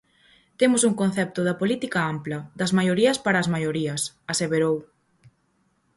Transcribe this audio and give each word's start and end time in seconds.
"Temos 0.59 0.81
un 0.89 0.93
concepto 1.01 1.39
da 1.47 1.57
política 1.61 1.99
ampla, 2.13 2.39
das 2.59 2.71
maiorías 2.77 3.17
para 3.25 3.37
as 3.39 3.51
maiorías" 3.55 4.01
aseverou. 4.31 4.75